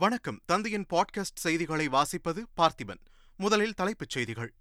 [0.00, 0.40] வணக்கம்.
[0.46, 3.00] தந்தையின் பாட்காஸ்ட் செய்திகளை வாசிப்பது பார்த்திபன்.
[3.36, 4.54] முதலில் தலைப்புச் செய்திகள்.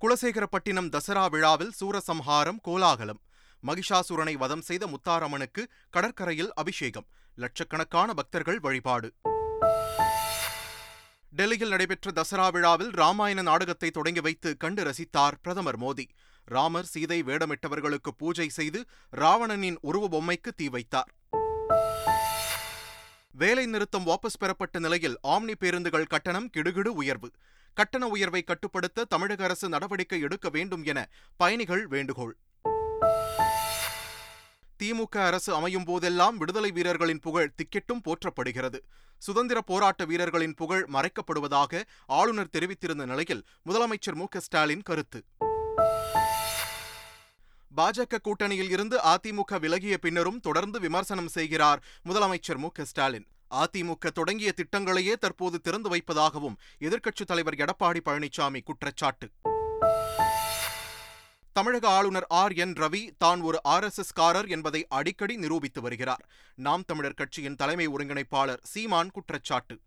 [0.00, 3.20] குலசேகரப்பட்டினம் தசரா விழாவில் சூரசம்ஹாரம் கோலாகலம்.
[3.66, 7.06] மகிஷாசுரனை வதம் செய்த முத்தாரம்மனுக்கு கடற்கரையில் அபிஷேகம்.
[7.34, 9.12] லட்சக்கணக்கான பக்தர்கள் வழிபாடு.
[11.30, 16.08] டெல்லியில் நடைபெற்ற தசரா விழாவில் ராமாயண நாடகத்தை தொடங்கி வைத்து கண்டு ரசித்தார் பிரதமர் மோடி.
[16.44, 21.14] ராமர் சீதை வேடமிட்டவர்களுக்கு பூஜை செய்து ராவணனின் உருவ பொம்மைக்கு தீ வைத்தார்.
[23.32, 27.30] வேலை நிறுத்தம் வாபஸ் பெறப்பட்ட நிலையில் ஆம்னி பேருந்துகள் கட்டணம் கிடுகிடு உயர்வு.
[27.74, 32.36] கட்டண உயர்வை கட்டுப்படுத்த தமிழக அரசு நடவடிக்கை எடுக்க வேண்டும் என பயணிகள் வேண்டுகோள்.
[34.82, 38.78] திமுக அரசு அமையும் போதெல்லாம் விடுதலை வீரர்களின் புகழ் திக்கெட்டும் போற்றப்படுகிறது.
[39.18, 45.24] சுதந்திர போராட்ட வீரர்களின் புகழ் மறைக்கப்படுவதாக ஆளுநர் தெரிவித்திருந்த நிலையில் முதலமைச்சர் மு ஸ்டாலின் கருத்து.
[47.80, 53.26] பாஜக கூட்டணியில் இருந்து அதிமுக விலகிய பின்னரும் தொடர்ந்து விமர்சனம் செய்கிறார் முதலமைச்சர் மு ஸ்டாலின்.
[53.50, 59.30] அதிமுக தொடங்கிய திட்டங்களையே தற்போது திறந்து வைப்பதாகவும் எதிர்க்கட்சித் தலைவர் எடப்பாடி பழனிசாமி குற்றச்சாட்டு.
[61.52, 62.52] தமிழக ஆளுநர் ஆர்.
[62.52, 62.72] என்.
[62.72, 63.84] ரவி தான் ஒரு ஆர்.
[63.84, 63.98] எஸ்.
[63.98, 64.12] எஸ்.
[64.12, 66.28] காரர் என்பதை அடிக்கடி நிரூபித்து வருகிறார்.
[66.54, 69.80] நாம் தமிழர் கட்சியின் தலைமை ஒருங்கிணைப்பாளர் சீமான் குற்றச்சாட்டு.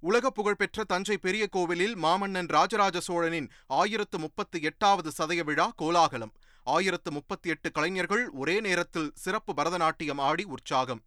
[0.00, 6.32] உலக புகழ்பெற்ற தஞ்சை பெரிய கோவிலில் மாமன்னன் ராஜராஜ சோழனின் ஆயிரத்து முப்பத்தி எட்டாவது சதய விழா கோலாகலம்.
[6.64, 11.02] ஆயிரத்து முப்பத்தி எட்டு கலைஞர்கள் ஒரே நேரத்தில் சிறப்பு பரதநாட்டியம் ஆடி உற்சாகம்.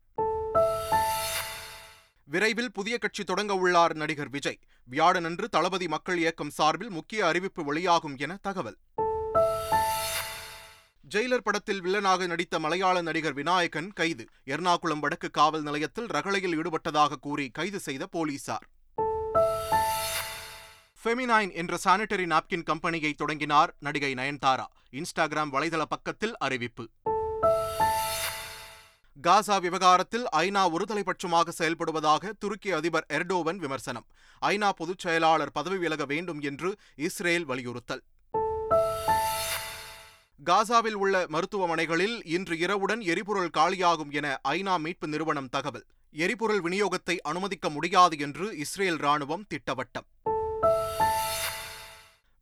[2.23, 4.59] விரைவில் புதிய கட்சி தொடங்க உள்ளார் நடிகர் விஜய்.
[4.91, 8.77] வியாழனன்று தளபதி மக்கள் இயக்கம் சார்பில் முக்கிய அறிவிப்பு வெளியாகும் என தகவல்.
[11.15, 14.25] ஜெயிலர் படத்தில் வில்லனாக நடித்த மலையாள நடிகர் விநாயகன் கைது.
[14.45, 18.67] எர்ணாகுளம் வடக்கு காவல் நிலையத்தில் ரகளையில் ஈடுபட்டதாக கூறி கைது செய்த போலீசார்.
[21.03, 24.65] ஃபெமினைன் என்ற சானிட்டரி நாப்கின் கம்பெனியை தொடங்கினார் நடிகை நயன்தாரா.
[24.91, 26.83] இன்ஸ்டாகிராம் வலைதள பக்கத்தில் அறிவிப்பு.
[29.21, 34.05] காசா விவகாரத்தில் ஐநா ஒருதலைபட்சமாக செயல்படுவதாக துருக்கி அதிபர் எர்டோவன் விமர்சனம்.
[34.41, 38.03] ஐநா பொதுச் செயலாளர் பதவி விலக வேண்டும் என்று இஸ்ரேல் வலியுறுத்தல்.
[40.45, 45.85] காசாவில் உள்ள மருத்துவமனைகளில் இன்று இரவுடன் எரிபொருள் காலியாகும் என ஐநா மீட்பு நிறுவனம் தகவல்.
[46.11, 50.07] எரிபொருள் விநியோகத்தை அனுமதிக்க முடியாது என்று இஸ்ரேல் ராணுவம் திட்டவட்டம்.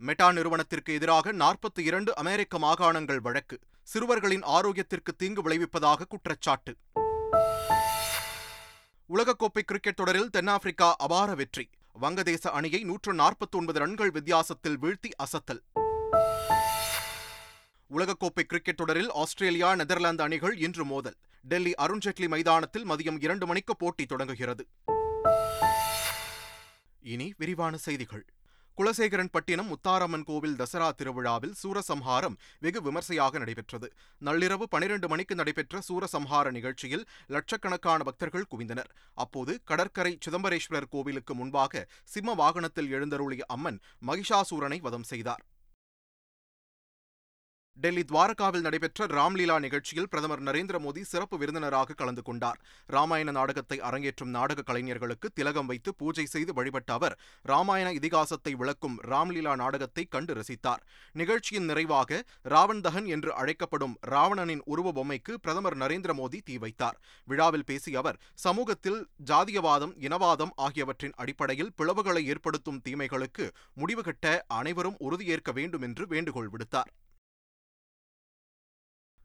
[0.01, 3.59] மெட்டா நிறுவனத்திற்கு எதிராக நாற்பத்தி இரண்டு அமெரிக்க மாகாணங்கள் வழக்கு.
[3.83, 6.77] சிறுவர்களின் ஆரோக்கியத்திற்கு தீங்கு விளைவிப்பதாக குற்றச்சாட்டு.
[9.09, 11.69] உலகக்கோப்பை கிரிக்கெட் தொடரில் தென்னாப்பிரிக்கா அபார வெற்றி.
[12.01, 15.61] வங்கதேச அணியை நூற்று நாற்பத்தி ஒன்பது ரன்கள் வித்தியாசத்தில் வீழ்த்தி அசத்தல்.
[17.97, 21.15] உலகக்கோப்பை கிரிக்கெட் தொடரில் ஆஸ்திரேலியா நெதர்லாந்து அணிகள் இன்று மோதல்.
[21.41, 24.67] டெல்லி அருண்ஜேட்லி மைதானத்தில் மதியம் இரண்டு மணிக்கு போட்டி தொடங்குகிறது.
[26.99, 28.25] இனி விரிவான செய்திகள்.
[28.79, 33.87] குலசேகரன் பட்டினம் முத்தாரம்மன் கோவில் தசரா திருவிழாவில் சூரசம்ஹாரம் வெகு விமர்சையாக நடைபெற்றது.
[34.21, 38.89] நள்ளிரவு பனிரெண்டு மணிக்கு நடைபெற்ற சூரசம்ஹார நிகழ்ச்சியில் லட்சக்கணக்கான பக்தர்கள் குவிந்தனர்.
[39.23, 45.43] அப்போது கடற்கரை சிதம்பரேஸ்வரர் கோவிலுக்கு முன்பாக சிம்ம வாகனத்தில் எழுந்தருளிய அம்மன் மகிஷாசூரனை வதம் செய்தார்.
[47.83, 52.59] டெல்லி துவாரகாவில் நடைபெற்ற ராம்லீலா நிகழ்ச்சியில் பிரதமர் நரேந்திர மோடி சிறப்பு விருந்தினராக கலந்து கொண்டார்.
[52.95, 57.15] ராமாயண நாடகத்தை அரங்கேற்றும் நாடக கலைஞர்களுக்கு திலகம் வைத்து பூஜை செய்து வழிபட்ட அவர்
[57.51, 60.83] ராமாயண இதிகாசத்தை விளக்கும் ராம்லீலா நாடகத்தை கண்டு ரசித்தார்.
[61.21, 62.21] நிகழ்ச்சியின் நிறைவாக
[62.53, 66.99] ராவண் தகன் என்று அழைக்கப்படும் ராவணனின் உருவ பொம்மைக்கு பிரதமர் நரேந்திர மோடி தீ வைத்தார்.
[67.31, 69.01] விழாவில் பேசிய அவர் சமூகத்தில்
[69.31, 73.47] ஜாதியவாதம் இனவாதம் ஆகியவற்றின் அடிப்படையில் பிளவுகளை ஏற்படுத்தும் தீமைகளுக்கு
[73.81, 76.91] முடிவுகட்ட அனைவரும் உறுதியேற்க வேண்டும் என்று வேண்டுகோள் விடுத்தார்.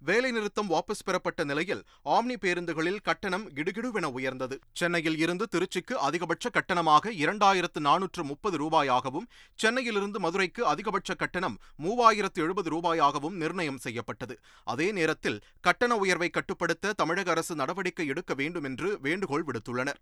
[0.08, 1.82] வேலைநிறுத்தம் வாபஸ் பெறப்பட்ட நிலையில்
[2.14, 4.56] ஆம்னி பேருந்துகளில் கட்டணம் கிடுகிடுவென உயர்ந்தது.
[4.72, 12.70] சென்னையில் இருந்து திருச்சிக்கு அதிகபட்ச கட்டணமாக இரண்டாயிரத்து நானூற்று முப்பது ரூபாயாகவும் சென்னையிலிருந்து மதுரைக்கு அதிகபட்ச கட்டணம் மூவாயிரத்து எழுபது
[12.70, 14.36] ரூபாயாகவும் நிர்ணயம் செய்யப்பட்டது.
[14.64, 20.00] அதே நேரத்தில் கட்டண உயர்வை கட்டுப்படுத்த தமிழக அரசு நடவடிக்கை எடுக்க வேண்டும் என்று வேண்டுகோள் விடுத்துள்ளனர்.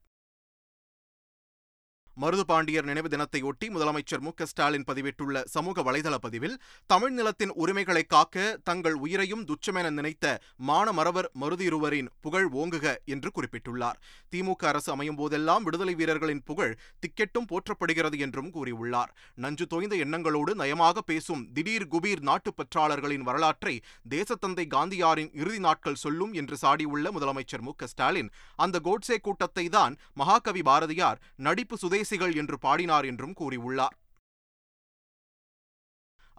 [2.17, 6.57] மருதுபாண்டியர் நினைவு தினத்தையொட்டி முதலமைச்சர் மு ஸ்டாலின் பதிவிட்டுள்ள சமூக வலைதள பதிவில்
[6.87, 10.35] தமிழ் நிலத்தின் உரிமைகளை காக்க தங்கள் உயிரையும் துச்சமென நினைத்த
[10.69, 13.99] மானமரவர் மருதிருவரின் புகழ் ஓங்குக என்று குறிப்பிட்டுள்ளார்.
[14.33, 19.11] திமுக அரசு அமையும் போதெல்லாம் விடுதலை வீரர்களின் புகழ் திக்கெட்டும் போற்றப்படுகிறது என்றும் கூறியுள்ளார்.
[19.35, 23.75] நஞ்சு தோய்ந்த எண்ணங்களோடு நயமாக பேசும் திடீர் குபீர் நாட்டுப்பற்றாளர்களின் வரலாற்றை
[24.11, 30.63] தேசத்தந்தை காந்தியாரின் இறுதி நாட்கள் சொல்லும் என்று சாடியுள்ள முதலமைச்சர் மு ஸ்டாலின் அந்த கோட்சே கூட்டத்தை தான் மகாகவி
[30.63, 33.97] பாரதியார் நடிப்பு சுதே சுதேசிகள் என்று பாடினார் என்றும் கூறியுள்ளார்.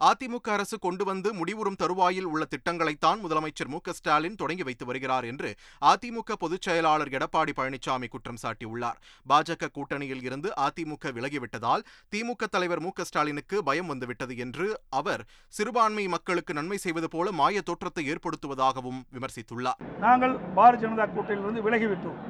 [0.00, 5.50] அதிமுக அரசு கொண்டு வந்து முடிவுறும் தருவாயில் உள்ள திட்டங்களைத்தான் முதலமைச்சர் மு ஸ்டாலின் தொடங்கி வைத்து வருகிறார் என்று
[5.90, 8.98] அதிமுக பொதுச் செயலாளர் எடப்பாடி பழனிசாமி குற்றம் சாட்டியுள்ளார்.
[9.30, 11.84] பாஜக கூட்டணியில் இருந்து அதிமுக விலகிவிட்டதால்
[12.14, 14.66] திமுக தலைவர் மு ஸ்டாலினுக்கு பயம் வந்துவிட்டது என்று
[15.00, 15.24] அவர்
[15.58, 19.80] சிறுபான்மை மக்களுக்கு நன்மை செய்வது போல மாய தோற்றத்தை ஏற்படுத்துவதாகவும் விமர்சித்துள்ளார்.
[20.06, 22.20] நாங்கள் பாரதிய ஜனதா கூட்டணியிலிருந்து விலகிவிட்டோம்.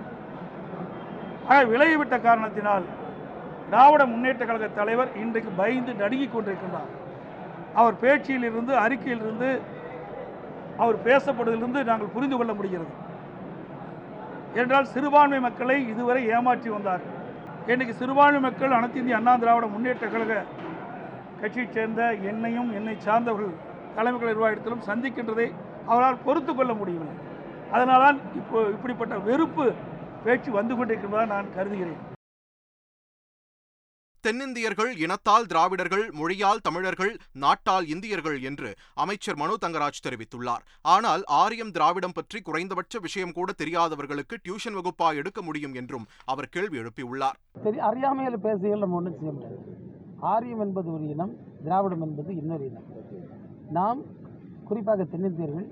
[1.72, 2.84] விலகிவிட்ட காரணத்தினால்
[3.74, 6.90] திராவிட முன்னேற்ற கழக தலைவர் இன்றைக்கு பயந்து நடுங்கிக் கொண்டிருக்கின்றார்.
[7.80, 9.48] அவர் பேச்சியிலிருந்து அறிக்கையிலிருந்து
[10.82, 12.92] அவர் பேசப்படுவதிலிருந்து நாங்கள் புரிந்து கொள்ள முடிகிறது.
[14.60, 17.04] என்றால் சிறுபான்மை மக்களை இதுவரை ஏமாற்றி வந்தார்
[17.72, 20.38] இன்றைக்கு சிறுபான்மை மக்கள் அனைத்து இந்திய அண்ணா திராவிட முன்னேற்ற கழக
[21.42, 23.54] கட்சியைச் சேர்ந்த என்னையும் என்னை சார்ந்தவர்கள்
[23.98, 25.50] தலைமைகள் நிர்வாகத்திலும் சந்திக்கின்றதை
[25.92, 27.16] அவரால் பொறுத்து கொள்ள முடியவில்லை.
[27.76, 29.66] அதனால்தான் இப்போ இப்படிப்பட்ட வெறுப்பு
[30.26, 32.02] பேச்சு வந்து கொண்டிருக்கிறதா நான் கருதுகிறேன்.
[34.24, 37.10] தென்னிந்தியர்கள் இனத்தால் திராவிடர்கள் மொழியால் தமிழர்கள்
[37.42, 38.68] நாட்டால் இந்தியர்கள் என்று
[39.02, 40.62] அமைச்சர் மனு தங்கராஜ் தெரிவித்துள்ளார்.
[40.94, 46.78] ஆனால் ஆரியம் திராவிடம் பற்றி குறைந்தபட்ச விஷயம் கூட தெரியாதவர்களுக்கு டியூஷன் வகுப்பா எடுக்க முடியும் என்றும் அவர் கேள்வி
[46.82, 47.36] எழுப்பியுள்ளார்.
[47.66, 49.58] சரி அறியாமையில் பேசுகையில் நம்ம ஒன்றும் செய்ய முடியாது.
[50.32, 51.34] ஆரியம் என்பது ஒரு இனம்
[51.66, 52.88] திராவிடம் என்பது இன்னொரு இனம்.
[53.78, 54.00] நாம்
[54.70, 55.68] குறிப்பாக தென்னிந்தியர்கள்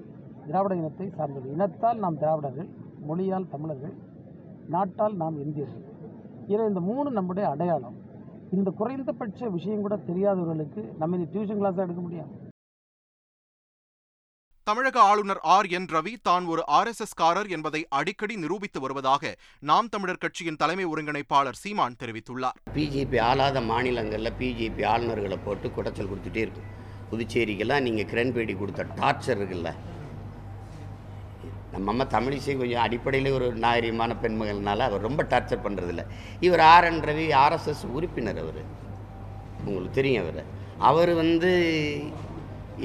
[0.47, 2.71] திராவிட இனத்தை சார்ந்தது இனத்தால் நாம் திராவிடர்கள்
[3.09, 3.97] மொழியால் தமிழர்கள்
[4.77, 5.85] நாட்டால் நாம் இந்தியர்கள்.
[6.51, 7.99] இதில் இந்த மூணு நம்முடைய அடையாளம்.
[8.53, 12.33] இந்த குறைந்தபட்ச விஷயம் கூட தெரியாதவர்களுக்கு நம்ம இந்த டியூஷன் கிளாஸ் எடுக்க முடியாது
[14.67, 19.33] தமிழக ஆளுநர் ஆர் என் ரவி தான் ஒரு ஆர் எஸ் எஸ் காரர் என்பதை அடிக்கடி நிரூபித்து வருவதாக
[19.63, 22.59] நாம் தமிழர் கட்சியின் தலைமை ஒருங்கிணைப்பாளர் சீமான் தெரிவித்துள்ளார்.
[22.75, 26.69] பிஜேபி ஆளாத மாநிலங்களில் பிஜேபி ஆளுநர்களை போட்டு குடைச்சல் கொடுத்துட்டே இருக்கும்
[27.11, 29.73] புதுச்சேரிக்கெல்லாம் நீங்கள் கிரண்பேடி கொடுத்த டார்ச்சர் இருக்குல்ல
[31.75, 36.03] நம்ம அம்மா தமிழிசை கொஞ்சம் அடிப்படையில் ஒரு நாகரிகமான பெண்மகள்னால அவர் ரொம்ப டார்ச்சர் பண்ணுறதில்ல
[36.47, 38.63] இவர் ஆர் என் ரவி ஆர்எஸ்எஸ் உறுப்பினர் அவர்.
[39.67, 40.43] உங்களுக்கு தெரியும் அவர்.
[40.91, 41.51] அவர் வந்து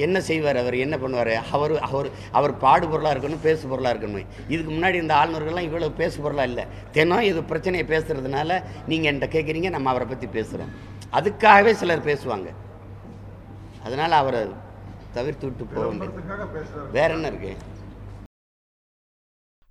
[0.05, 0.57] என்ன செய்வார்?
[0.61, 1.33] அவர் என்ன பண்ணுவார்?
[1.55, 2.07] அவர் அவர்
[2.37, 4.25] அவர் பாடு பொருளாக இருக்கணும் பேசு பொருளாக இருக்கணும்.
[4.53, 6.65] இதுக்கு முன்னாடி இந்த ஆளுநர்கள்லாம் இவ்வளோ பேசு பொருளாக இல்லை.
[6.95, 8.59] தினம் இது பிரச்சனையை பேசுகிறதுனால
[8.91, 10.73] நீங்கள் என்கிட்ட கேட்குறீங்க நம்ம அவரை பற்றி பேசுகிறோம்
[11.19, 12.51] அதுக்காகவே சிலர் பேசுவாங்க.
[13.87, 14.41] அதனால் அவரை
[15.17, 16.09] தவிர்த்து விட்டு போக
[16.95, 17.55] வேற என்ன இருக்குது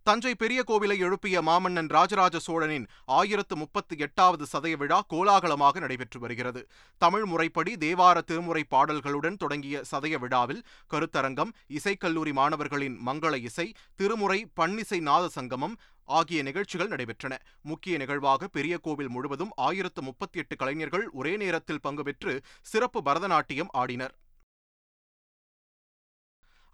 [0.07, 6.61] தஞ்சை பெரிய கோவிலை எழுப்பிய மாமன்னன் ராஜராஜ சோழனின் ஆயிரத்து முப்பத்தி எட்டாவது சதய விழா கோலாகலமாக நடைபெற்று வருகிறது.
[7.03, 10.63] தமிழ் முறைப்படி தேவார திருமுறை பாடல்களுடன் தொடங்கிய சதய விழாவில்
[10.93, 13.67] கருத்தரங்கம் இசைக்கல்லூரி மாணவர்களின் மங்கள இசை
[13.97, 15.77] திருமுறை பன்னிசை நாத சங்கமம்
[16.19, 17.35] ஆகிய நிகழ்ச்சிகள் நடைபெற்றன.
[17.63, 23.73] முக்கிய நிகழ்வாக பெரிய கோவில் முழுவதும் ஆயிரத்து முப்பத்தி எட்டு கலைஞர்கள் ஒரே நேரத்தில் பங்கு பெற்று சிறப்பு பரதநாட்டியம்
[23.73, 24.15] ஆடினர்.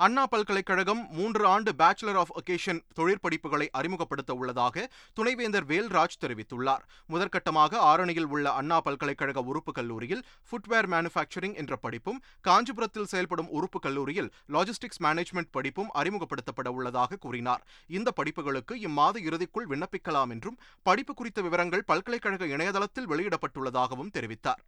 [0.05, 6.83] அண்ணா பல்கலைக்கழகம் மூன்று ஆண்டு பேச்சுலர் ஆஃப் ஒகேஷன் தொழிற்படிப்புகளை அறிமுகப்படுத்த உள்ளதாக துணைவேந்தர் வேல்ராஜ் தெரிவித்துள்ளார்.
[7.09, 14.33] முதற்கட்டமாக ஆரணியில் உள்ள அண்ணா பல்கலைக்கழக உறுப்பு கல்லூரியில் ஃபுட்வேர் மேனுஃபேக்சரிங் என்ற படிப்பும் காஞ்சிபுரத்தில் செயல்படும் உறுப்பு கல்லூரியில்
[14.49, 17.65] லாஜிஸ்டிக்ஸ் மேனேஜ்மெண்ட் படிப்பும் அறிமுகப்படுத்தப்பட உள்ளதாக கூறினார்.
[17.87, 24.63] இந்த படிப்புகளுக்கு இம்மாத இறுதிக்குள் விண்ணப்பிக்கலாம் என்றும் படிப்பு குறித்த விவரங்கள் பல்கலைக்கழக இணையதளத்தில் வெளியிடப்பட்டுள்ளதாகவும் தெரிவித்தார்.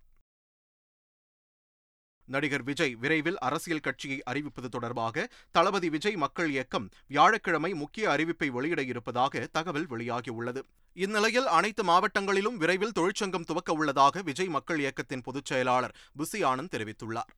[2.25, 8.83] நடிகர் விஜய் விரைவில் அரசியல் கட்சியை அறிவிப்பது தொடர்பாக தளபதி விஜய் மக்கள் இயக்கம் வியாழக்கிழமை முக்கிய அறிவிப்பை வெளியிட
[8.83, 10.63] இருப்பதாக தகவல் வெளியாகியுள்ளது.
[10.93, 17.31] இந்நிலையில் அனைத்து மாவட்டங்களிலும் விரைவில் தொழிற்சங்கம் துவக்க உள்ளதாக விஜய் மக்கள் இயக்கத்தின் பொதுச் செயலாளர் புசி ஆனந்த் தெரிவித்துள்ளார்.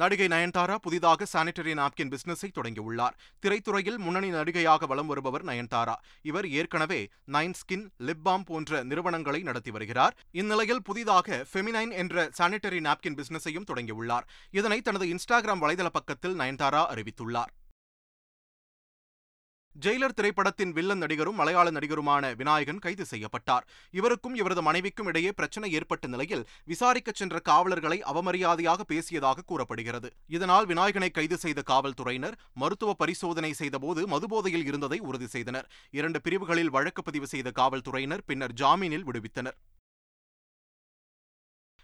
[0.00, 3.14] நடிகை நயன்தாரா புதிதாக சானிட்டரி நாப்கின் பிசினஸை தொடங்கியுள்ளார்.
[3.42, 5.96] திரைத்துறையில் முன்னணி நடிகையாக வலம் வருபவர் நயன்தாரா.
[6.22, 7.00] இவர் ஏற்கனவே
[7.32, 10.16] நைன் ஸ்கின் லிப்பாம் போன்ற நிறுவனங்களை நடத்தி வருகிறார்.
[10.30, 14.28] இந்நிலையில் புதிதாக ஃபெமினைன் என்ற சானிட்டரி நாப்கின் பிசினஸையும் தொடங்கியுள்ளார்.
[14.50, 17.52] இதனை தனது இன்ஸ்டாகிராம் வலைதள பக்கத்தில் நயன்தாரா அறிவித்துள்ளார்.
[19.84, 23.66] ஜெயிலர் திரைப்படத்தின் வில்லன் நடிகரும் மலையாள நடிகருமான விநாயகன் கைது செய்யப்பட்டார்.
[23.90, 30.10] இவருக்கும் இவரது மனைவிக்கும் இடையே பிரச்சனை ஏற்பட்ட நிலையில் விசாரிக்கச் சென்ற காவலர்களை அவமரியாதையாக பேசியதாக கூறப்படுகிறது.
[30.26, 35.68] இதனால் விநாயகனை கைது செய்த காவல்துறையினர் மருத்துவ பரிசோதனை செய்தபோது மதுபோதையில் இருந்ததை உறுதி செய்தனர்.
[35.90, 39.58] இரண்டு பிரிவுகளில் வழக்கு பதிவு செய்த காவல்துறையினர் பின்னர் ஜாமீனில் விடுவித்தனர்.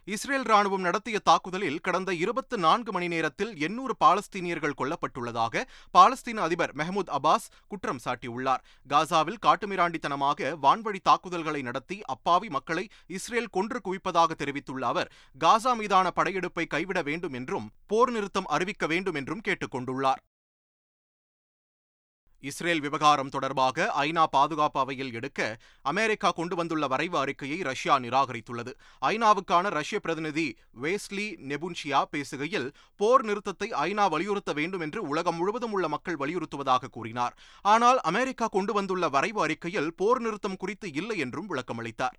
[0.07, 5.63] இஸ்ரேல் ராணுவம் நடத்திய தாக்குதலில் கடந்த இருபத்தி நான்கு மணி நேரத்தில் எண்ணூறு பாலஸ்தீனியர்கள் கொல்லப்பட்டுள்ளதாக
[5.99, 8.65] பாலஸ்தீன அதிபர் மெஹமூத் அபாஸ் குற்றம் சாட்டியுள்ளார்.
[8.89, 16.67] காசாவில் காட்டுமிராண்டித்தனமாக வான்வழி தாக்குதல்களை நடத்தி அப்பாவி மக்களை இஸ்ரேல் கொன்று குவிப்பதாக தெரிவித்துள்ள அவர் காசா மீதான படையெடுப்பை
[16.67, 20.23] கைவிட வேண்டும் என்றும் போர் நிறுத்தம் அறிவிக்க வேண்டும் என்றும் கேட்டுக் கொண்டுள்ளார்
[22.49, 28.73] இஸ்ரேல் விவகாரம் தொடர்பாக ஐநா பாதுகாப்பு அவையில் எடுக்க அமெரிக்கா கொண்டு வந்துள்ள வரைவு அறிக்கையை ரஷ்யா நிராகரித்துள்ளது.
[29.03, 30.47] ஐநாவுக்கான ரஷ்ய பிரதிநிதி
[30.83, 37.37] வேஸ்லி நெபுன்ஷியா பேசுகையில் போர் நிறுத்தத்தை ஐநா வலியுறுத்த வேண்டும் என்று உலகம் முழுவதும் உள்ள மக்கள் வலியுறுத்துவதாக கூறினார்.
[37.65, 42.19] ஆனால் அமெரிக்கா கொண்டு வந்துள்ள வரைவு அறிக்கையில் போர் நிறுத்தம் குறித்து இல்லை என்றும் விளக்கமளித்தார்.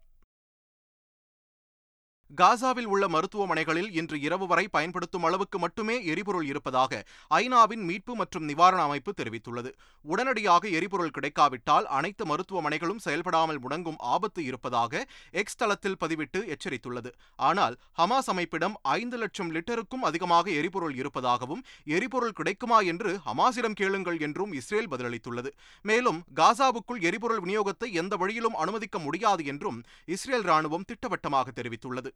[2.31, 7.01] காசாவில் உள்ள மருத்துவமனைகளில் இன்று இரவு வரை பயன்படுத்தும் அளவுக்கு மட்டுமே எரிபொருள் இருப்பதாக
[7.39, 9.69] ஐநாவின் மீட்பு மற்றும் நிவாரண அமைப்பு தெரிவித்துள்ளது.
[10.05, 15.03] உடனடியாக எரிபொருள் கிடைக்காவிட்டால் அனைத்து மருத்துவமனைகளும் செயல்படாமல் முடங்கும் ஆபத்து இருப்பதாக
[15.41, 17.11] எக்ஸ் தளத்தில் பதிவிட்டு எச்சரித்துள்ளது.
[17.49, 21.63] ஆனால் ஹமாஸ் அமைப்பிடம் ஐந்து லட்சம் லிட்டருக்கும் அதிகமாக எரிபொருள் இருப்பதாகவும்
[21.97, 25.51] எரிபொருள் கிடைக்குமா என்று ஹமாஸிடம் கேளுங்கள் என்றும் இஸ்ரேல் பதிலளித்துள்ளது.
[25.85, 29.79] மேலும் காசாவுக்குள் எரிபொருள் விநியோகத்தை எந்த வழியிலும் அனுமதிக்க முடியாது என்றும்
[30.17, 32.11] இஸ்ரேல் ராணுவம் திட்டவட்டமாக தெரிவித்துள்ளது.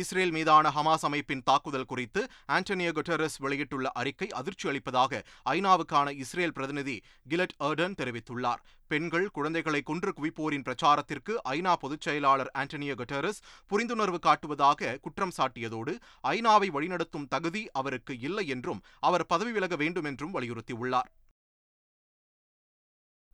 [0.00, 2.20] இஸ்ரேல் மீதான ஹமாஸ் அமைப்பின் தாக்குதல் குறித்து
[2.56, 5.20] ஆண்டனியோ குட்டரஸ் வெளியிட்டுள்ள அறிக்கை அதிர்ச்சி அளிப்பதாக
[5.50, 6.96] ஐநாவுக்கான இஸ்ரேல் பிரதிநிதி
[7.28, 8.62] கிலட் எர்டன் தெரிவித்துள்ளார்.
[8.90, 15.94] பெண்கள் குழந்தைகளை கொன்று குவிப்போரின் பிரச்சாரத்திற்கு ஐநா பொதுச் செயலாளர் ஆண்டனியோ குட்டரஸ் புரிந்துணர்வு காட்டுவதாக குற்றம் சாட்டியதோடு
[16.28, 21.10] ஐநாவை வழிநடத்தும் தகுதி அவருக்கு இல்லை என்றும் அவர் பதவி விலக வேண்டும் என்றும் வலியுறுத்தியுள்ளார்.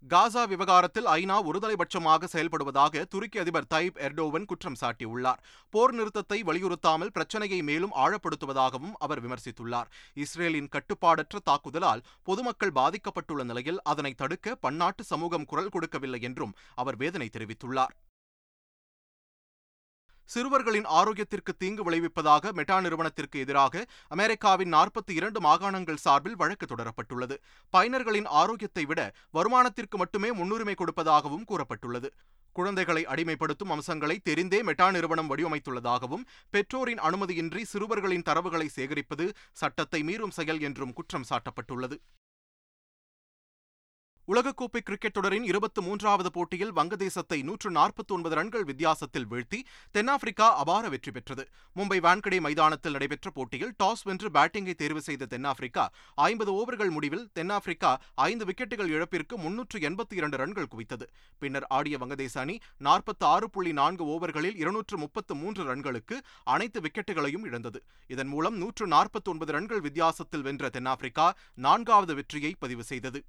[0.09, 5.41] காசா விவகாரத்தில் ஐநா ஒருதலைபட்சமாக செயல்படுவதாக துருக்கி அதிபர் தைப் எர்டோவன் குற்றம் சாட்டியுள்ளார்.
[5.71, 9.91] போர் நிறுத்தத்தை வலியுறுத்தாமல் பிரச்சனையை மேலும் ஆழப்படுத்துவதாகவும் அவர் விமர்சித்துள்ளார்.
[10.15, 17.31] இஸ்ரேலின் கட்டுப்பாடற்ற தாக்குதலால் பொதுமக்கள் பாதிக்கப்பட்டுள்ள நிலையில் அதனை தடுக்க பன்னாட்டு சமூகம் குரல் கொடுக்கவில்லை என்றும் அவர் வேதனை
[17.33, 17.95] தெரிவித்துள்ளார்.
[20.33, 23.85] சிறுவர்களின் ஆரோக்கியத்திற்கு தீங்கு விளைவிப்பதாக மெட்டா நிறுவனத்திற்கு எதிராக
[24.17, 27.37] அமெரிக்காவின் நாற்பத்தி இரண்டு மாகாணங்கள் சார்பில் வழக்கு தொடரப்பட்டுள்ளது.
[27.75, 29.01] பயனர்களின் ஆரோக்கியத்தை விட
[29.39, 32.11] வருமானத்திற்கு மட்டுமே முன்னுரிமை கொடுப்பதாகவும் கூறப்பட்டுள்ளது.
[32.57, 39.27] குழந்தைகளை அடிமைப்படுத்தும் அம்சங்களை தெரிந்தே மெட்டா நிறுவனம் வடிவமைத்துள்ளதாகவும் பெற்றோரின் அனுமதியின்றி சிறுவர்களின் தரவுகளை சேகரிப்பது
[39.61, 41.99] சட்டத்தை மீறும் செயல் என்றும் குற்றம் சாட்டப்பட்டுள்ளது.
[44.31, 49.59] உலகக்கோப்பை கிரிக்கெட் தொடரின் இருபத்தி மூன்றாவது போட்டியில் வங்கதேசத்தை நூற்று நாற்பத்தி ஒன்பது ரன்கள் வித்தியாசத்தில் வீழ்த்தி
[49.97, 51.45] தென்னாப்பிரிக்கா அபார வெற்றி பெற்றது.
[51.77, 55.85] மும்பை வான்கடே மைதானத்தில் நடைபெற்ற போட்டியில் டாஸ் வென்று பேட்டிங்கை தேர்வு செய்த தென்னாப்பிரிக்கா
[56.29, 57.93] ஐம்பது ஓவர்கள் முடிவில் தென்னாப்பிரிக்கா
[58.29, 61.09] ஐந்து விக்கெட்டுகள் இழப்பிற்கு முன்னூற்று எண்பத்தி இரண்டு ரன்கள் குவித்தது.
[61.43, 62.57] பின்னர் ஆடிய வங்கதேச அணி
[62.89, 67.83] நாற்பத்தி ஆறு புள்ளி நான்கு ஓவர்களில் இருநூற்று முப்பத்து மூன்று ரன்களுக்கு அனைத்து விக்கெட்டுகளையும் இழந்தது.
[68.15, 71.29] இதன் மூலம் நூற்று நாற்பத்தி ஒன்பது ரன்கள் வித்தியாசத்தில் வென்ற தென்னாப்பிரிக்கா
[71.67, 73.21] நான்காவது வெற்றியை பதிவு செய்தது.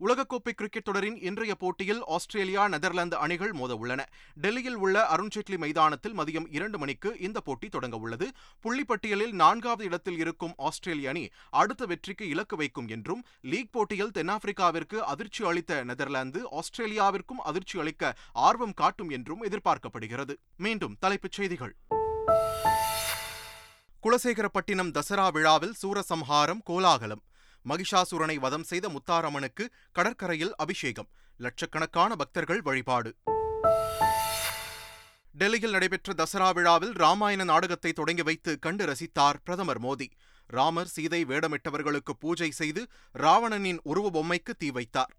[0.00, 6.46] உலகக்கோப்பை கிரிக்கெட் தொடரின் இன்றைய போட்டியில் ஆஸ்திரேலியா நெதர்லாந்து அணிகள் மோத உள்ளன டெல்லியில் உள்ள அருண்ஜேட்லி மைதானத்தில் மதியம்
[6.50, 8.26] இரண்டு மணிக்கு இந்த போட்டி தொடங்க உள்ளது.
[8.62, 15.44] புள்ளிப்பட்டியலில் நான்காவது இடத்தில் இருக்கும் ஆஸ்திரேலிய அணி அடுத்த வெற்றிக்கு இலக்கு வைக்கும் என்றும் லீக் போட்டியில் தென்னாப்பிரிக்காவிற்கு அதிர்ச்சி
[15.44, 20.36] அளித்த நெதர்லாந்து ஆஸ்திரேலியாவிற்கும் அதிர்ச்சி அளிக்க ஆர்வம் காட்டும் என்றும் எதிர்பார்க்கப்படுகிறது.
[20.56, 21.76] மீண்டும் தலைப்புச் செய்திகள்.
[24.02, 27.22] குலசேகரப்பட்டினம் தசரா விழாவில் சூரசம்ஹாரம் கோலாகலம்.
[27.68, 31.08] மகிஷாசுரனை வதம் செய்த முத்தாரம்மனுக்கு கடற்கரையில் அபிஷேகம்.
[31.36, 33.14] லட்சக்கணக்கான பக்தர்கள் வழிபாடு.
[35.32, 40.08] டெல்லியில் நடைபெற்ற தசரா விழாவில் ராமாயண நாடகத்தை தொடங்கி வைத்து கண்டு ரசித்தார் பிரதமர் மோடி.
[40.46, 45.12] ராமர் சீதை வேடமிட்டவர்களுக்கு பூஜை செய்து ராவணனின் உருவ பொம்மைக்கு தீ வைத்தார்.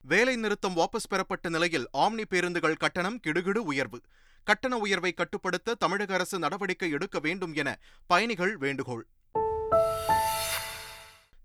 [0.00, 4.00] வேலை நிறுத்தம் வாபஸ் பெறப்பட்ட நிலையில் ஆம்னி பேருந்துகள் கட்டணம் கிடுகிடு உயர்வு.
[4.44, 9.06] கட்டண உயர்வை கட்டுப்படுத்த தமிழக அரசு நடவடிக்கை எடுக்க வேண்டும் என பயணிகள் வேண்டுகோள்.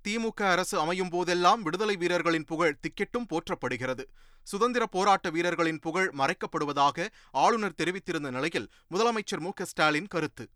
[0.07, 4.03] திமுக அரசு அமையும் போதெல்லாம் விடுதலை வீரர்களின் புகழ் திக்கெட்டும் போற்றப்படுகிறது.
[4.43, 10.49] சுதந்திர போராட்ட வீரர்களின் புகழ் மறைக்கப்படுவதாக ஆளுநர் தெரிவித்திருந்த நிலையில் முதலமைச்சர் மு ஸ்டாலின் கருத்து.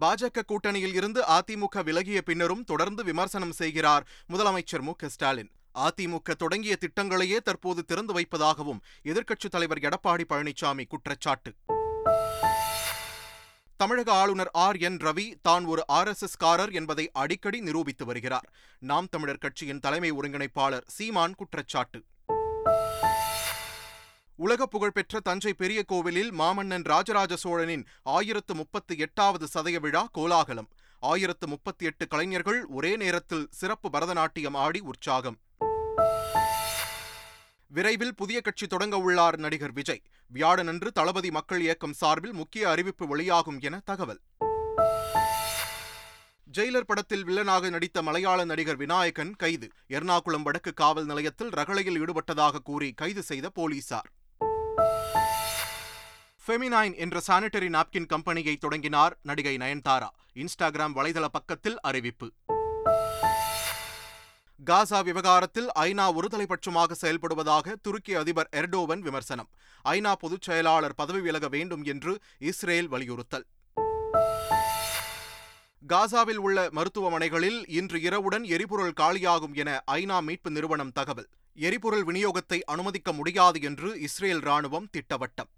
[0.00, 5.50] பாஜக கூட்டணியில் இருந்து அதிமுக விலகிய பின்னரும் தொடர்ந்து விமர்சனம் செய்கிறார் முதலமைச்சர் மு ஸ்டாலின்.
[5.74, 11.54] அதிமுக தொடங்கிய திட்டங்களையே தற்போது திறந்து வைப்பதாகவும் எதிர்க்கட்சித் தலைவர் எடப்பாடி பழனிசாமி குற்றச்சாட்டு.
[13.76, 14.76] தமிழக ஆளுநர் ஆர்.
[14.76, 14.96] என்.
[14.96, 16.08] ரவி தான் ஒரு ஆர்.
[16.08, 16.22] எஸ்.
[16.22, 16.36] எஸ்.
[16.36, 18.52] காரர் என்பதை அடிக்கடி நிரூபித்து வருகிறார்.
[18.78, 22.04] நாம் தமிழர் கட்சியின் தலைமை ஒருங்கிணைப்பாளர் சீமான் குற்றச்சாட்டு.
[24.36, 30.68] உலக புகழ்பெற்ற தஞ்சை பெரிய கோவிலில் மாமன்னன் ராஜராஜ சோழனின் ஆயிரத்து முப்பத்தி எட்டாவது சதய விழா கோலாகலம்.
[31.00, 35.38] ஆயிரத்து முப்பத்தி எட்டு கலைஞர்கள் ஒரே நேரத்தில் சிறப்பு பரதநாட்டியம் ஆடி உற்சாகம்.
[37.68, 40.02] விரைவில் புதிய கட்சி தொடங்க உள்ளார் நடிகர் விஜய்.
[40.34, 44.20] வியாழனன்று தளபதி மக்கள் இயக்கம் சார்பில் முக்கிய அறிவிப்பு வெளியாகும் என தகவல்.
[46.58, 49.68] ஜெயிலர் படத்தில் வில்லனாக நடித்த மலையாள நடிகர் விநாயகன் கைது.
[49.88, 54.10] எர்ணாகுளம் வடக்கு காவல் நிலையத்தில் ரகளையில் ஈடுபட்டதாக கூறி கைது செய்த போலீசார்.
[56.46, 60.08] ஃபெமினைன் என்ற சானிட்டரி நாப்கின் கம்பெனியை தொடங்கினார் நடிகை நயன்தாரா.
[60.34, 62.32] இன்ஸ்டாகிராம் வலைதள பக்கத்தில் அறிவிப்பு.
[64.68, 69.48] காசா விவகாரத்தில் ஐநா ஒருதலைபட்சமாக செயல்படுவதாக துருக்கி அதிபர் எர்டோவன் விமர்சனம்.
[69.84, 73.46] ஐநா பொதுச் செயலாளர் பதவி விலக வேண்டும் என்று இஸ்ரேல் வலியுறுத்தல்.
[75.88, 81.28] காசாவில் உள்ள மருத்துவமனைகளில் இன்று இரவுடன் எரிபொருள் காலியாகும் என ஐநா மீட்பு நிறுவனம் தகவல்.
[81.54, 85.50] எரிபொருள் விநியோகத்தை அனுமதிக்க முடியாது என்று இஸ்ரேல் ராணுவம் திட்டவட்டம்.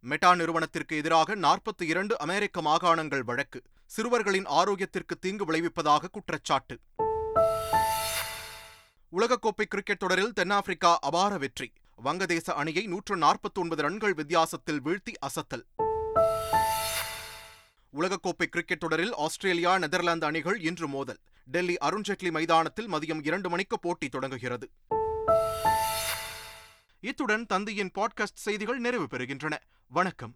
[0.00, 3.62] மெட்டா நிறுவனத்திற்கு எதிராக நாற்பத்தி இரண்டு அமெரிக்க மாகாணங்கள் வழக்கு.
[3.94, 6.78] சிறுவர்களின் ஆரோக்கியத்திற்கு தீங்கு விளைவிப்பதாக குற்றச்சாட்டு.
[9.16, 11.72] உலகக்கோப்பை கிரிக்கெட் தொடரில் தென்னாப்பிரிக்கா அபார வெற்றி.
[12.04, 15.64] வங்கதேச அணியை நூற்று நாற்பத்தி ஒன்பது ரன்கள் வித்தியாசத்தில் வீழ்த்தி அசத்தல்.
[17.98, 21.18] உலகக்கோப்பை கிரிக்கெட் தொடரில் ஆஸ்திரேலியா நெதர்லாந்து அணிகள் இன்று மோதல்.
[21.44, 24.70] டெல்லி அருண்ஜேட்லி மைதானத்தில் மதியம் இரண்டு மணிக்கு போட்டி தொடங்குகிறது.
[27.00, 29.56] இத்துடன் தந்தையின் பாட்காஸ்ட் செய்திகள் நிறைவு பெறுகின்றன.
[29.86, 30.34] வணக்கம்.